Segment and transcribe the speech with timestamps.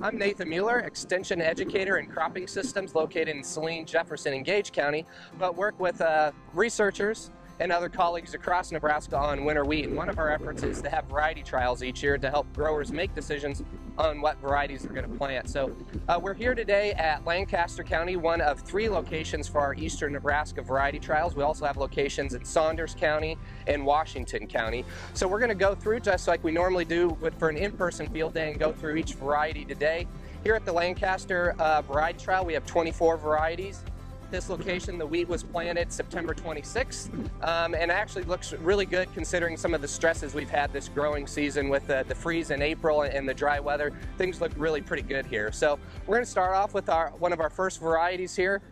[0.00, 5.06] I'm Nathan Mueller, Extension Educator in Cropping Systems located in Saline, Jefferson, and Gage County,
[5.38, 7.30] but work with uh, researchers
[7.62, 9.88] and other colleagues across Nebraska on winter wheat.
[9.88, 13.14] One of our efforts is to have variety trials each year to help growers make
[13.14, 13.62] decisions
[13.96, 15.48] on what varieties they're going to plant.
[15.48, 15.76] So
[16.08, 20.60] uh, we're here today at Lancaster County, one of three locations for our Eastern Nebraska
[20.60, 21.36] variety trials.
[21.36, 24.84] We also have locations in Saunders County and Washington County.
[25.14, 28.08] So we're going to go through just like we normally do with, for an in-person
[28.08, 30.08] field day and go through each variety today.
[30.42, 33.84] Here at the Lancaster uh, Variety Trial, we have 24 varieties
[34.32, 37.12] this location, the wheat was planted September 26th,
[37.44, 41.26] um, and actually looks really good considering some of the stresses we've had this growing
[41.26, 43.92] season with the, the freeze in April and the dry weather.
[44.18, 45.52] Things look really pretty good here.
[45.52, 48.62] So we're going to start off with our one of our first varieties here.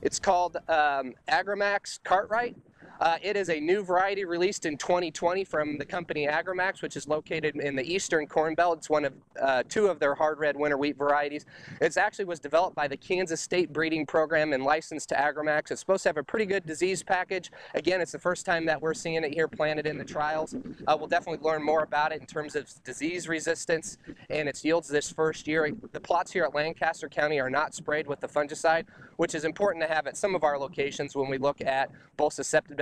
[0.00, 2.56] It's called um, AgriMaxx Cartwright.
[3.00, 7.06] Uh, it is a new variety released in 2020 from the company AgriMaxx, which is
[7.06, 8.78] located in the eastern Corn Belt.
[8.78, 11.46] It's one of uh, two of their hard red winter wheat varieties.
[11.80, 15.70] It actually was developed by the Kansas State Breeding Program and licensed to AgriMaxx.
[15.70, 17.52] It's supposed to have a pretty good disease package.
[17.74, 20.56] Again, it's the first time that we're seeing it here planted in the trials.
[20.86, 24.88] Uh, we'll definitely learn more about it in terms of disease resistance and its yields
[24.88, 25.72] this first year.
[25.92, 28.86] The plots here at Lancaster County are not sprayed with the fungicide,
[29.16, 32.32] which is important to have at some of our locations when we look at both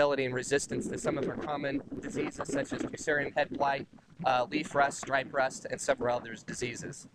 [0.07, 3.87] susceptibility and resistance to some of our common diseases such as fusarium head blight,
[4.25, 7.09] uh, leaf rust, stripe rust, and several other diseases.